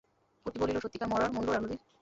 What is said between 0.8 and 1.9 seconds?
সত্যিকার মড়ার মুণ্ড রানুদি?